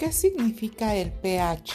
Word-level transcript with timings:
¿Qué 0.00 0.12
significa 0.12 0.96
el 0.96 1.12
pH? 1.12 1.74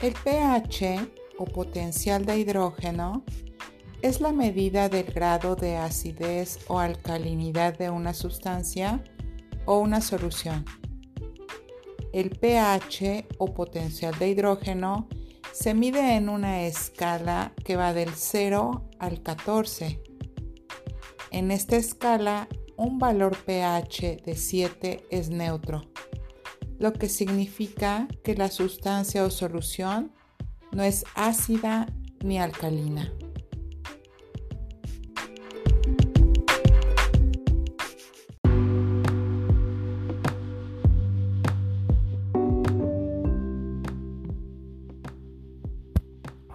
El 0.00 0.14
pH 0.14 1.10
o 1.36 1.44
potencial 1.44 2.24
de 2.24 2.38
hidrógeno 2.38 3.22
es 4.00 4.22
la 4.22 4.32
medida 4.32 4.88
del 4.88 5.04
grado 5.04 5.56
de 5.56 5.76
acidez 5.76 6.60
o 6.68 6.78
alcalinidad 6.78 7.76
de 7.76 7.90
una 7.90 8.14
sustancia 8.14 9.04
o 9.66 9.78
una 9.78 10.00
solución. 10.00 10.64
El 12.14 12.30
pH 12.30 13.26
o 13.36 13.52
potencial 13.52 14.18
de 14.18 14.30
hidrógeno 14.30 15.06
se 15.52 15.74
mide 15.74 16.16
en 16.16 16.30
una 16.30 16.62
escala 16.62 17.52
que 17.62 17.76
va 17.76 17.92
del 17.92 18.14
0 18.14 18.88
al 18.98 19.22
14. 19.22 20.00
En 21.30 21.50
esta 21.50 21.76
escala, 21.76 22.48
un 22.78 22.98
valor 22.98 23.36
pH 23.36 24.22
de 24.24 24.34
7 24.34 25.04
es 25.10 25.28
neutro, 25.28 25.93
lo 26.84 26.92
que 26.92 27.08
significa 27.08 28.06
que 28.22 28.34
la 28.34 28.50
sustancia 28.50 29.24
o 29.24 29.30
solución 29.30 30.12
no 30.70 30.82
es 30.82 31.06
ácida 31.14 31.86
ni 32.22 32.38
alcalina. 32.38 33.10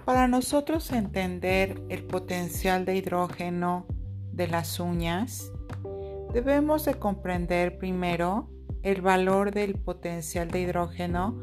Para 0.05 0.27
nosotros 0.27 0.91
entender 0.91 1.81
el 1.89 2.05
potencial 2.05 2.85
de 2.85 2.97
hidrógeno 2.97 3.87
de 4.31 4.47
las 4.47 4.79
uñas, 4.79 5.51
debemos 6.31 6.85
de 6.85 6.93
comprender 6.99 7.79
primero 7.79 8.47
el 8.83 9.01
valor 9.01 9.51
del 9.51 9.75
potencial 9.75 10.49
de 10.51 10.61
hidrógeno 10.61 11.37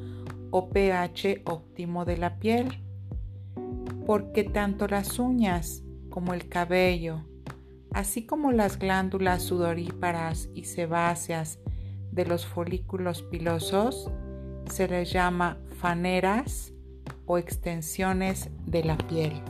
o 0.50 0.70
pH 0.70 1.42
óptimo 1.44 2.04
de 2.04 2.16
la 2.16 2.38
piel, 2.38 2.82
porque 4.06 4.44
tanto 4.44 4.86
las 4.86 5.18
uñas 5.18 5.82
como 6.08 6.32
el 6.32 6.48
cabello, 6.48 7.24
así 7.92 8.26
como 8.26 8.52
las 8.52 8.78
glándulas 8.78 9.42
sudoríparas 9.42 10.48
y 10.54 10.64
sebáceas 10.64 11.58
de 12.10 12.24
los 12.24 12.46
folículos 12.46 13.22
pilosos, 13.22 14.10
se 14.70 14.88
les 14.88 15.12
llama 15.12 15.58
faneras 15.78 16.72
o 17.26 17.38
extensiones 17.38 18.50
de 18.64 18.84
la 18.84 18.96
piel. 18.96 19.42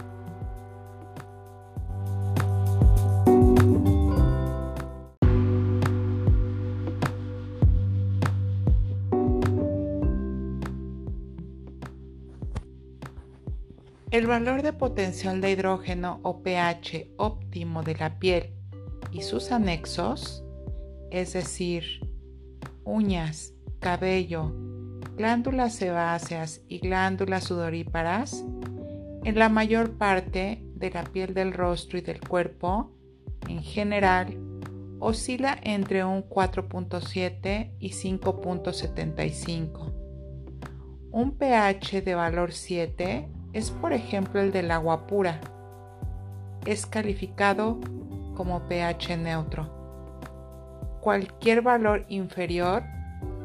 El 14.16 14.26
valor 14.26 14.62
de 14.62 14.72
potencial 14.72 15.42
de 15.42 15.50
hidrógeno 15.50 16.20
o 16.22 16.42
pH 16.42 17.12
óptimo 17.18 17.82
de 17.82 17.96
la 17.96 18.18
piel 18.18 18.54
y 19.12 19.20
sus 19.20 19.52
anexos, 19.52 20.42
es 21.10 21.34
decir, 21.34 21.84
uñas, 22.82 23.52
cabello, 23.78 24.54
glándulas 25.18 25.74
sebáceas 25.74 26.62
y 26.66 26.78
glándulas 26.78 27.44
sudoríparas 27.44 28.42
en 29.24 29.38
la 29.38 29.50
mayor 29.50 29.98
parte 29.98 30.62
de 30.74 30.90
la 30.90 31.04
piel 31.04 31.34
del 31.34 31.52
rostro 31.52 31.98
y 31.98 32.00
del 32.00 32.26
cuerpo, 32.26 32.96
en 33.46 33.62
general, 33.62 34.38
oscila 34.98 35.58
entre 35.62 36.06
un 36.06 36.26
4.7 36.26 37.72
y 37.78 37.90
5.75. 37.90 39.92
Un 41.10 41.36
pH 41.36 42.00
de 42.00 42.14
valor 42.14 42.52
7 42.52 43.35
es 43.56 43.70
por 43.70 43.94
ejemplo 43.94 44.38
el 44.42 44.52
del 44.52 44.70
agua 44.70 45.06
pura. 45.06 45.40
Es 46.66 46.84
calificado 46.84 47.78
como 48.34 48.68
pH 48.68 49.16
neutro. 49.16 49.70
Cualquier 51.00 51.62
valor 51.62 52.04
inferior 52.10 52.82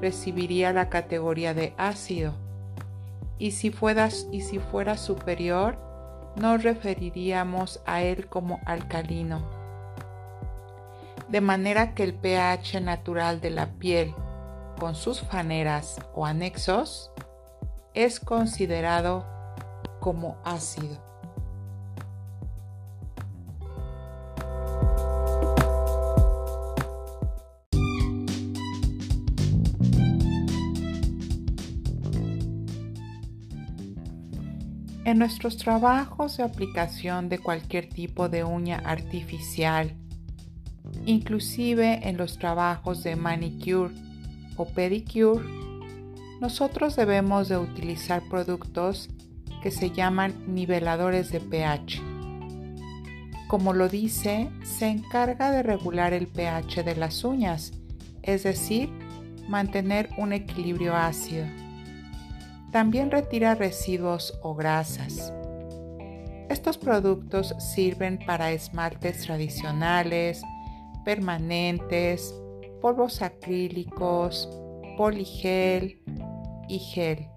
recibiría 0.02 0.74
la 0.74 0.90
categoría 0.90 1.54
de 1.54 1.74
ácido 1.78 2.34
y 3.38 3.52
si, 3.52 3.72
fuera, 3.72 4.10
superior 4.98 5.78
nos 6.36 6.62
referiríamos 6.62 7.82
a 7.86 8.02
él 8.02 8.28
como 8.28 8.60
alcalino. 8.66 9.42
De 11.30 11.40
manera 11.40 11.94
que 11.94 12.04
el 12.04 12.16
pH 12.16 12.82
natural 12.82 13.40
de 13.40 13.52
la 13.52 13.68
piel 13.68 14.14
con 14.78 14.94
sus 14.94 15.22
faneras 15.22 16.02
o 16.14 16.26
anexos 16.26 17.14
es 17.94 18.20
considerado 18.20 19.40
como 20.02 20.36
ácido. 20.44 21.00
En 35.06 35.20
nuestros 35.20 35.58
trabajos 35.58 36.38
de 36.38 36.44
aplicación 36.44 37.28
de 37.28 37.40
cualquier 37.40 37.90
tipo 37.90 38.30
de 38.30 38.44
uña 38.44 38.82
artificial, 38.86 39.96
inclusive 41.06 42.08
en 42.08 42.18
los 42.18 42.38
trabajos 42.38 43.04
de 43.04 43.16
manicure 43.16 43.94
o 44.58 44.66
pedicure, 44.66 45.44
nosotros 46.40 46.96
debemos 46.96 47.50
de 47.50 47.58
utilizar 47.58 48.24
productos 48.30 49.10
que 49.62 49.72
se 49.72 49.92
llaman 49.92 50.34
niveladores 50.48 51.32
de 51.32 51.40
pH. 51.40 52.02
Como 53.48 53.74
lo 53.74 53.90
dice, 53.90 54.50
se 54.64 54.88
encarga 54.88 55.52
de 55.52 55.62
regular 55.62 56.14
el 56.14 56.28
pH 56.28 56.84
de 56.84 56.96
las 56.96 57.24
uñas, 57.24 57.74
es 58.24 58.44
decir, 58.44 58.90
mantener 59.48 60.10
un 60.18 60.34
equilibrio 60.34 60.96
ácido. 60.96 61.46
También 62.72 63.12
retira 63.12 63.56
residuos 63.56 64.40
o 64.42 64.56
grasas. 64.56 65.34
Estos 66.50 66.78
productos 66.78 67.54
sirven 67.60 68.20
para 68.26 68.52
esmaltes 68.52 69.24
tradicionales, 69.24 70.42
permanentes, 71.04 72.34
polvos 72.82 73.22
acrílicos, 73.22 74.50
poligel 74.98 76.02
y 76.68 76.80
gel. 76.80 77.28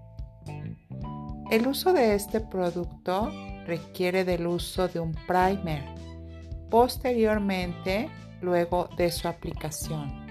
El 1.51 1.67
uso 1.67 1.93
de 1.93 2.15
este 2.15 2.41
producto 2.41 3.31
requiere 3.67 4.25
del 4.25 4.47
uso 4.47 4.87
de 4.87 4.99
un 4.99 5.13
primer 5.27 5.83
posteriormente 6.71 8.09
luego 8.41 8.89
de 8.97 9.11
su 9.11 9.27
aplicación. 9.27 10.25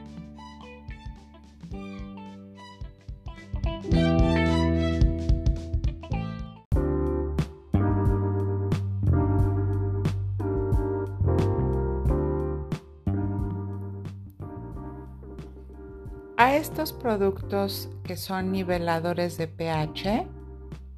A 16.36 16.56
estos 16.56 16.92
productos 16.92 17.88
que 18.02 18.16
son 18.16 18.50
niveladores 18.50 19.38
de 19.38 19.46
pH 19.46 20.26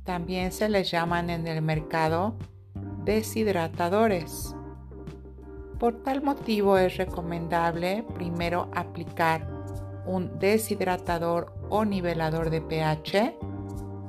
también 0.06 0.52
se 0.52 0.70
les 0.70 0.90
llaman 0.90 1.28
en 1.28 1.46
el 1.46 1.60
mercado 1.60 2.36
deshidratadores. 3.04 4.54
Por 5.78 6.02
tal 6.02 6.22
motivo 6.22 6.78
es 6.78 6.96
recomendable 6.96 8.04
primero 8.14 8.70
aplicar 8.74 9.46
un 10.06 10.38
deshidratador 10.38 11.52
o 11.68 11.84
nivelador 11.84 12.48
de 12.48 12.62
pH 12.62 13.36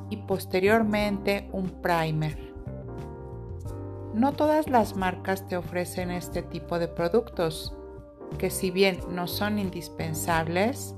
y 0.10 0.18
posteriormente 0.18 1.50
un 1.52 1.82
primer. 1.82 2.54
No 4.14 4.34
todas 4.34 4.70
las 4.70 4.96
marcas 4.96 5.48
te 5.48 5.58
ofrecen 5.58 6.12
este 6.12 6.42
tipo 6.42 6.80
de 6.80 6.88
productos, 6.88 7.76
que 8.38 8.50
si 8.50 8.72
bien 8.72 9.00
no 9.10 9.28
son 9.28 9.60
indispensables, 9.60 10.96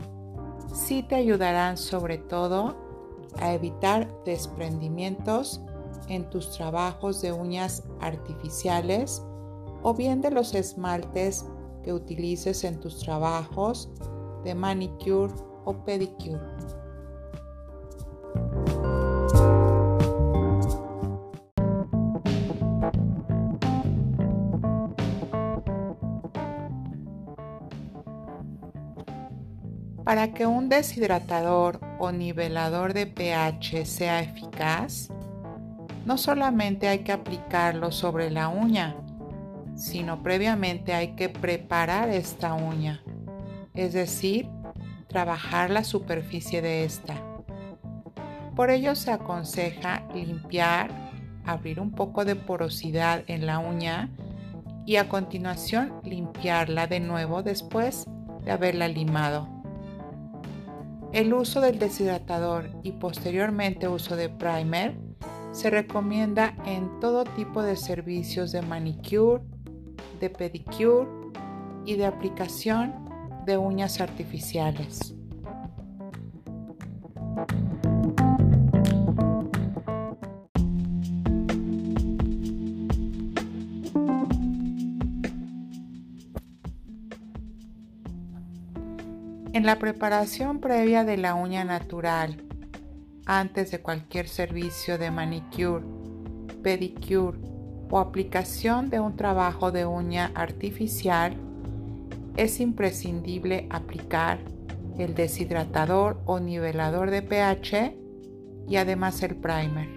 sí 0.73 1.03
te 1.03 1.15
ayudarán 1.15 1.77
sobre 1.77 2.17
todo 2.17 2.88
a 3.37 3.53
evitar 3.53 4.07
desprendimientos 4.25 5.61
en 6.07 6.29
tus 6.29 6.51
trabajos 6.51 7.21
de 7.21 7.31
uñas 7.31 7.83
artificiales 8.01 9.23
o 9.83 9.93
bien 9.93 10.21
de 10.21 10.31
los 10.31 10.53
esmaltes 10.55 11.45
que 11.83 11.93
utilices 11.93 12.63
en 12.63 12.79
tus 12.79 12.99
trabajos 12.99 13.89
de 14.43 14.55
manicure 14.55 15.33
o 15.65 15.73
pedicure. 15.85 16.39
Para 30.09 30.33
que 30.33 30.47
un 30.47 30.69
deshidratador 30.69 31.79
o 31.99 32.11
nivelador 32.11 32.93
de 32.93 33.05
pH 33.05 33.85
sea 33.85 34.21
eficaz, 34.21 35.09
no 36.03 36.17
solamente 36.17 36.87
hay 36.87 37.03
que 37.03 37.11
aplicarlo 37.11 37.91
sobre 37.91 38.31
la 38.31 38.47
uña, 38.47 38.95
sino 39.75 40.23
previamente 40.23 40.95
hay 40.95 41.09
que 41.09 41.29
preparar 41.29 42.09
esta 42.09 42.55
uña, 42.55 43.03
es 43.75 43.93
decir, 43.93 44.49
trabajar 45.07 45.69
la 45.69 45.83
superficie 45.83 46.63
de 46.63 46.85
esta. 46.85 47.13
Por 48.55 48.71
ello 48.71 48.95
se 48.95 49.11
aconseja 49.11 50.07
limpiar, 50.15 50.89
abrir 51.45 51.79
un 51.79 51.91
poco 51.91 52.25
de 52.25 52.35
porosidad 52.35 53.23
en 53.27 53.45
la 53.45 53.59
uña 53.59 54.09
y 54.87 54.95
a 54.95 55.07
continuación 55.07 56.01
limpiarla 56.03 56.87
de 56.87 56.99
nuevo 56.99 57.43
después 57.43 58.07
de 58.43 58.49
haberla 58.49 58.87
limado. 58.87 59.58
El 61.11 61.33
uso 61.33 61.59
del 61.59 61.79
deshidratador 61.79 62.69
y 62.83 62.91
posteriormente 62.91 63.87
uso 63.87 64.15
de 64.15 64.29
primer 64.29 64.95
se 65.51 65.71
recomienda 65.71 66.55
en 66.65 66.99
todo 66.99 67.23
tipo 67.23 67.63
de 67.63 67.75
servicios 67.75 68.51
de 68.51 68.61
manicure, 68.61 69.43
de 70.19 70.29
pedicure 70.29 71.09
y 71.85 71.95
de 71.95 72.05
aplicación 72.05 73.09
de 73.47 73.57
uñas 73.57 74.01
artificiales. 74.01 75.15
En 89.51 89.65
la 89.65 89.79
preparación 89.79 90.59
previa 90.59 91.03
de 91.03 91.17
la 91.17 91.33
uña 91.33 91.63
natural, 91.63 92.37
antes 93.25 93.71
de 93.71 93.79
cualquier 93.81 94.27
servicio 94.27 94.99
de 94.99 95.09
manicure, 95.09 95.83
pedicure 96.61 97.39
o 97.89 97.97
aplicación 97.97 98.91
de 98.91 98.99
un 98.99 99.15
trabajo 99.15 99.71
de 99.71 99.87
uña 99.87 100.31
artificial, 100.35 101.35
es 102.37 102.59
imprescindible 102.59 103.65
aplicar 103.71 104.37
el 104.99 105.15
deshidratador 105.15 106.21
o 106.25 106.39
nivelador 106.39 107.09
de 107.09 107.23
pH 107.23 107.97
y 108.67 108.75
además 108.75 109.23
el 109.23 109.35
primer. 109.35 109.89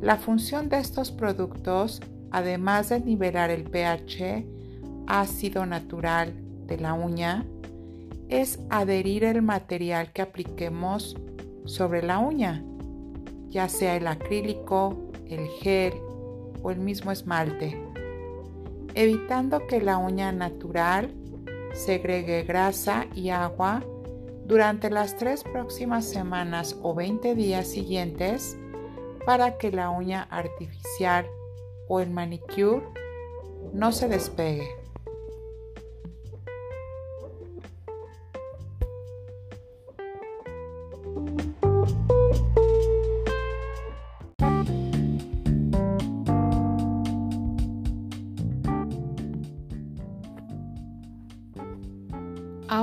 La 0.00 0.18
función 0.18 0.68
de 0.68 0.78
estos 0.78 1.10
productos, 1.10 2.00
además 2.30 2.90
de 2.90 3.00
nivelar 3.00 3.50
el 3.50 3.64
pH 3.64 4.46
ácido 5.08 5.66
natural 5.66 6.32
de 6.66 6.78
la 6.78 6.94
uña, 6.94 7.44
es 8.28 8.58
adherir 8.70 9.24
el 9.24 9.42
material 9.42 10.12
que 10.12 10.22
apliquemos 10.22 11.16
sobre 11.64 12.02
la 12.02 12.18
uña, 12.18 12.62
ya 13.48 13.68
sea 13.68 13.96
el 13.96 14.06
acrílico, 14.06 14.96
el 15.28 15.46
gel 15.60 15.94
o 16.62 16.70
el 16.70 16.78
mismo 16.78 17.12
esmalte, 17.12 17.80
evitando 18.94 19.66
que 19.66 19.80
la 19.80 19.98
uña 19.98 20.32
natural 20.32 21.12
segregue 21.72 22.42
grasa 22.44 23.06
y 23.14 23.30
agua 23.30 23.82
durante 24.46 24.90
las 24.90 25.16
tres 25.16 25.42
próximas 25.42 26.04
semanas 26.04 26.76
o 26.82 26.94
20 26.94 27.34
días 27.34 27.66
siguientes 27.66 28.56
para 29.24 29.56
que 29.56 29.72
la 29.72 29.90
uña 29.90 30.26
artificial 30.30 31.26
o 31.88 32.00
el 32.00 32.10
manicure 32.10 32.82
no 33.72 33.90
se 33.92 34.08
despegue. 34.08 34.83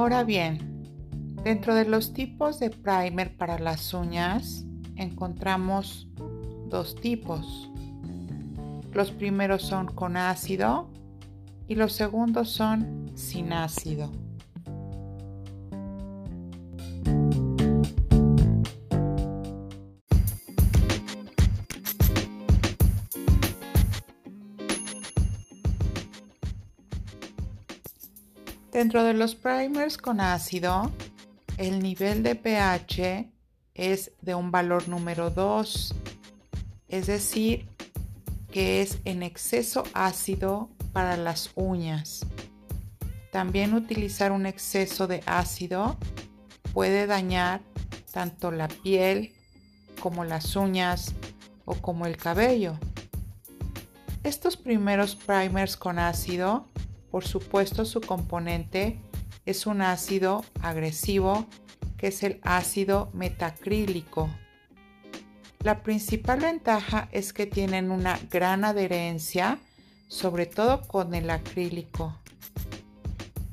Ahora 0.01 0.23
bien, 0.23 1.37
dentro 1.43 1.75
de 1.75 1.85
los 1.85 2.11
tipos 2.11 2.59
de 2.59 2.71
primer 2.71 3.37
para 3.37 3.59
las 3.59 3.93
uñas 3.93 4.65
encontramos 4.95 6.09
dos 6.69 6.95
tipos. 6.95 7.69
Los 8.93 9.11
primeros 9.11 9.61
son 9.61 9.85
con 9.85 10.17
ácido 10.17 10.89
y 11.67 11.75
los 11.75 11.93
segundos 11.93 12.49
son 12.49 13.11
sin 13.13 13.53
ácido. 13.53 14.11
Dentro 28.71 29.03
de 29.03 29.13
los 29.13 29.35
primers 29.35 29.97
con 29.97 30.21
ácido, 30.21 30.91
el 31.57 31.83
nivel 31.83 32.23
de 32.23 32.35
pH 32.35 33.29
es 33.73 34.13
de 34.21 34.33
un 34.33 34.49
valor 34.49 34.87
número 34.87 35.29
2, 35.29 35.93
es 36.87 37.07
decir, 37.07 37.67
que 38.49 38.81
es 38.81 38.99
en 39.03 39.23
exceso 39.23 39.83
ácido 39.93 40.69
para 40.93 41.17
las 41.17 41.51
uñas. 41.55 42.25
También 43.33 43.73
utilizar 43.73 44.31
un 44.31 44.45
exceso 44.45 45.05
de 45.05 45.21
ácido 45.25 45.97
puede 46.73 47.07
dañar 47.07 47.59
tanto 48.13 48.51
la 48.51 48.69
piel 48.69 49.33
como 49.99 50.23
las 50.23 50.55
uñas 50.55 51.13
o 51.65 51.75
como 51.75 52.05
el 52.05 52.15
cabello. 52.15 52.77
Estos 54.23 54.55
primeros 54.55 55.17
primers 55.17 55.75
con 55.75 55.99
ácido 55.99 56.67
por 57.11 57.25
supuesto, 57.25 57.85
su 57.85 58.01
componente 58.01 58.97
es 59.45 59.65
un 59.65 59.81
ácido 59.81 60.45
agresivo 60.61 61.45
que 61.97 62.07
es 62.07 62.23
el 62.23 62.39
ácido 62.41 63.09
metacrílico. 63.13 64.29
La 65.63 65.83
principal 65.83 66.39
ventaja 66.39 67.09
es 67.11 67.33
que 67.33 67.45
tienen 67.45 67.91
una 67.91 68.19
gran 68.31 68.65
adherencia, 68.65 69.59
sobre 70.07 70.47
todo 70.47 70.81
con 70.87 71.13
el 71.13 71.29
acrílico. 71.29 72.17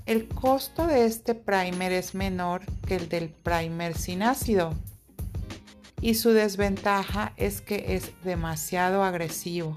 El 0.06 0.26
costo 0.26 0.86
de 0.86 1.04
este 1.04 1.34
primer 1.34 1.92
es 1.92 2.14
menor 2.14 2.62
que 2.86 2.96
el 2.96 3.10
del 3.10 3.28
primer 3.28 3.98
sin 3.98 4.22
ácido 4.22 4.72
y 6.00 6.14
su 6.14 6.30
desventaja 6.30 7.34
es 7.36 7.60
que 7.60 7.96
es 7.96 8.12
demasiado 8.24 9.04
agresivo. 9.04 9.74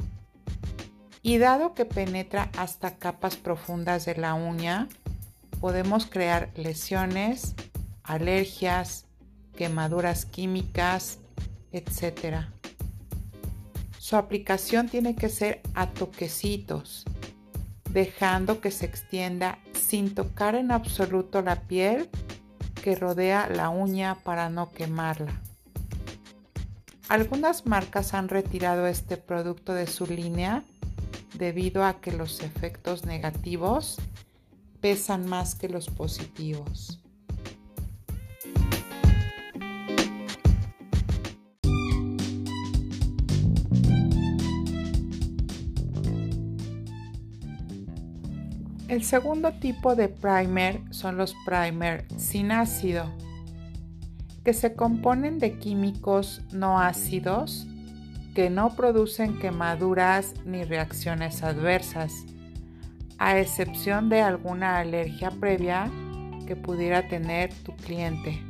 Y 1.23 1.37
dado 1.37 1.73
que 1.73 1.85
penetra 1.85 2.49
hasta 2.57 2.97
capas 2.97 3.35
profundas 3.35 4.05
de 4.05 4.15
la 4.15 4.33
uña, 4.33 4.87
podemos 5.59 6.07
crear 6.07 6.49
lesiones, 6.55 7.53
alergias, 8.03 9.05
quemaduras 9.55 10.25
químicas, 10.25 11.19
etc. 11.71 12.45
Su 13.99 14.15
aplicación 14.15 14.89
tiene 14.89 15.15
que 15.15 15.29
ser 15.29 15.61
a 15.75 15.87
toquecitos, 15.87 17.05
dejando 17.91 18.59
que 18.59 18.71
se 18.71 18.85
extienda 18.87 19.59
sin 19.73 20.15
tocar 20.15 20.55
en 20.55 20.71
absoluto 20.71 21.43
la 21.43 21.61
piel 21.61 22.09
que 22.81 22.95
rodea 22.95 23.47
la 23.47 23.69
uña 23.69 24.15
para 24.23 24.49
no 24.49 24.71
quemarla. 24.71 25.39
Algunas 27.09 27.67
marcas 27.67 28.13
han 28.13 28.29
retirado 28.29 28.87
este 28.87 29.17
producto 29.17 29.73
de 29.73 29.85
su 29.85 30.07
línea 30.07 30.63
debido 31.41 31.83
a 31.83 31.99
que 31.99 32.11
los 32.11 32.39
efectos 32.41 33.03
negativos 33.03 33.97
pesan 34.79 35.27
más 35.27 35.55
que 35.55 35.67
los 35.69 35.87
positivos. 35.87 36.99
El 48.87 49.03
segundo 49.03 49.53
tipo 49.53 49.95
de 49.95 50.09
primer 50.09 50.81
son 50.93 51.17
los 51.17 51.33
primer 51.43 52.05
sin 52.17 52.51
ácido, 52.51 53.05
que 54.43 54.53
se 54.53 54.75
componen 54.75 55.39
de 55.39 55.57
químicos 55.57 56.43
no 56.51 56.79
ácidos 56.79 57.65
que 58.33 58.49
no 58.49 58.75
producen 58.75 59.39
quemaduras 59.39 60.33
ni 60.45 60.63
reacciones 60.63 61.43
adversas, 61.43 62.25
a 63.17 63.37
excepción 63.39 64.09
de 64.09 64.21
alguna 64.21 64.79
alergia 64.79 65.29
previa 65.31 65.91
que 66.47 66.55
pudiera 66.55 67.07
tener 67.07 67.53
tu 67.63 67.75
cliente. 67.75 68.41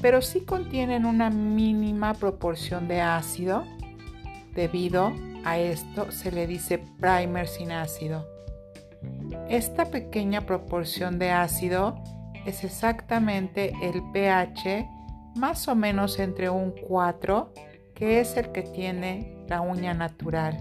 Pero 0.00 0.22
sí 0.22 0.40
contienen 0.40 1.06
una 1.06 1.30
mínima 1.30 2.14
proporción 2.14 2.88
de 2.88 3.00
ácido. 3.00 3.64
Debido 4.54 5.12
a 5.44 5.58
esto 5.58 6.10
se 6.10 6.30
le 6.30 6.46
dice 6.46 6.78
primer 7.00 7.48
sin 7.48 7.72
ácido. 7.72 8.26
Esta 9.48 9.86
pequeña 9.86 10.42
proporción 10.42 11.18
de 11.18 11.30
ácido 11.30 12.02
es 12.46 12.64
exactamente 12.64 13.72
el 13.82 14.02
pH 14.12 14.88
más 15.36 15.66
o 15.68 15.74
menos 15.74 16.18
entre 16.18 16.48
un 16.48 16.72
4, 16.86 17.52
que 17.94 18.20
es 18.20 18.36
el 18.36 18.52
que 18.52 18.62
tiene 18.62 19.44
la 19.48 19.60
uña 19.60 19.94
natural. 19.94 20.58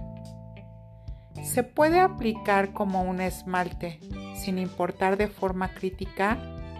Se 1.43 1.63
puede 1.63 1.99
aplicar 1.99 2.73
como 2.73 3.03
un 3.03 3.19
esmalte, 3.19 3.99
sin 4.35 4.59
importar 4.59 5.17
de 5.17 5.27
forma 5.27 5.73
crítica 5.73 6.37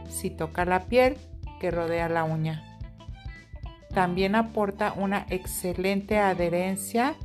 si 0.07 0.29
toca 0.29 0.65
la 0.65 0.81
piel 0.81 1.17
que 1.59 1.71
rodea 1.71 2.07
la 2.07 2.23
uña. 2.23 2.63
También 3.93 4.35
aporta 4.35 4.93
una 4.93 5.25
excelente 5.29 6.17
adherencia 6.17 7.15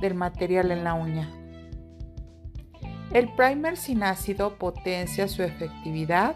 del 0.00 0.14
material 0.14 0.70
en 0.70 0.84
la 0.84 0.94
uña. 0.94 1.30
El 3.12 3.32
primer 3.34 3.76
sin 3.76 4.02
ácido 4.02 4.58
potencia 4.58 5.28
su 5.28 5.42
efectividad 5.42 6.34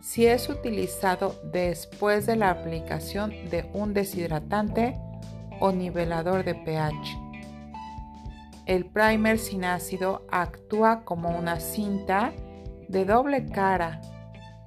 si 0.00 0.26
es 0.26 0.48
utilizado 0.48 1.34
después 1.52 2.26
de 2.26 2.36
la 2.36 2.50
aplicación 2.50 3.30
de 3.50 3.68
un 3.72 3.94
deshidratante 3.94 4.98
o 5.60 5.72
nivelador 5.72 6.44
de 6.44 6.54
pH. 6.54 7.18
El 8.66 8.84
primer 8.84 9.38
sin 9.38 9.64
ácido 9.64 10.26
actúa 10.30 11.04
como 11.04 11.30
una 11.30 11.58
cinta 11.58 12.32
de 12.88 13.04
doble 13.04 13.46
cara, 13.46 14.00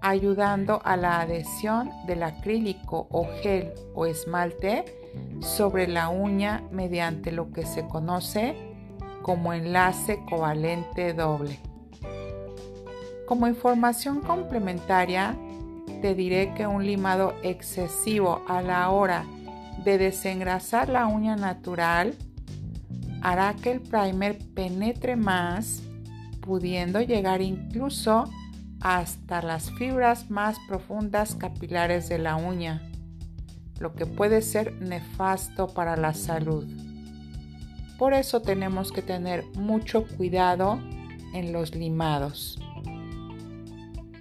ayudando 0.02 0.82
a 0.84 0.98
la 0.98 1.22
adhesión 1.22 1.92
del 2.08 2.24
acrílico 2.24 3.08
o 3.12 3.28
gel 3.42 3.72
o 3.94 4.08
esmalte 4.08 4.86
sobre 5.40 5.88
la 5.88 6.10
uña 6.10 6.64
mediante 6.72 7.32
lo 7.32 7.52
que 7.52 7.66
se 7.66 7.86
conoce 7.88 8.56
como 9.22 9.54
enlace 9.54 10.20
covalente 10.28 11.14
doble. 11.14 11.60
Como 13.28 13.48
información 13.48 14.22
complementaria, 14.22 15.36
te 16.02 16.16
diré 16.16 16.54
que 16.56 16.66
un 16.66 16.86
limado 16.86 17.36
excesivo 17.44 18.42
a 18.48 18.62
la 18.62 18.90
hora 18.90 19.26
de 19.84 19.98
desengrasar 19.98 20.90
la 20.90 21.08
uña 21.08 21.36
natural 21.36 22.16
hará 23.22 23.56
que 23.56 23.72
el 23.72 23.82
primer 23.82 24.38
penetre 24.54 25.16
más, 25.16 25.84
pudiendo 26.42 27.02
llegar 27.02 27.42
incluso 27.42 28.30
hasta 28.80 29.42
las 29.42 29.72
fibras 29.72 30.32
más 30.32 30.58
profundas 30.68 31.36
capilares 31.36 32.10
de 32.10 32.18
la 32.18 32.36
uña, 32.36 32.82
lo 33.80 33.94
que 33.94 34.06
puede 34.06 34.42
ser 34.42 34.74
nefasto 34.82 35.68
para 35.68 35.96
la 35.96 36.14
salud. 36.14 36.68
Por 38.00 38.14
eso 38.14 38.42
tenemos 38.42 38.92
que 38.92 39.04
tener 39.04 39.46
mucho 39.56 40.08
cuidado 40.08 40.80
en 41.34 41.54
los 41.54 41.76
limados. 41.76 42.60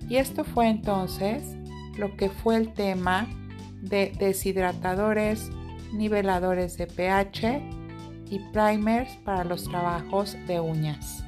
Y 0.08 0.16
esto 0.16 0.44
fue 0.44 0.68
entonces 0.68 1.56
lo 1.96 2.16
que 2.16 2.28
fue 2.28 2.56
el 2.56 2.74
tema 2.74 3.26
de 3.80 4.12
deshidratadores, 4.18 5.50
niveladores 5.92 6.76
de 6.76 6.86
pH 6.86 7.62
y 8.30 8.38
primers 8.52 9.10
para 9.24 9.44
los 9.44 9.64
trabajos 9.64 10.36
de 10.46 10.60
uñas. 10.60 11.24